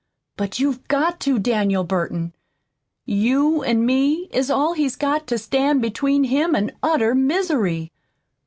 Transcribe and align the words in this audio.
But 0.35 0.57
you've 0.57 0.87
got 0.87 1.19
to, 1.19 1.37
Daniel 1.37 1.83
Burton. 1.83 2.33
You 3.05 3.61
an' 3.61 3.85
me 3.85 4.29
is 4.33 4.49
all 4.49 4.73
he's 4.73 4.95
got 4.95 5.27
to 5.27 5.37
stand 5.37 5.79
between 5.83 6.23
him 6.23 6.55
an' 6.55 6.71
utter 6.81 7.13
misery. 7.13 7.91